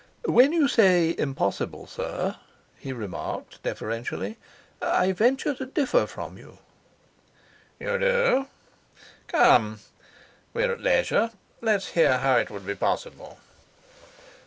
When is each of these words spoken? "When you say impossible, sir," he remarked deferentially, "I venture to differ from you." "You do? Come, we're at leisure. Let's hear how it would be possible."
"When 0.25 0.51
you 0.51 0.67
say 0.67 1.13
impossible, 1.15 1.85
sir," 1.85 2.37
he 2.79 2.91
remarked 2.91 3.61
deferentially, 3.61 4.39
"I 4.81 5.11
venture 5.11 5.53
to 5.53 5.67
differ 5.67 6.07
from 6.07 6.39
you." 6.39 6.57
"You 7.79 7.99
do? 7.99 8.47
Come, 9.27 9.79
we're 10.55 10.71
at 10.73 10.81
leisure. 10.81 11.29
Let's 11.61 11.89
hear 11.89 12.17
how 12.17 12.37
it 12.37 12.49
would 12.49 12.65
be 12.65 12.73
possible." 12.73 13.37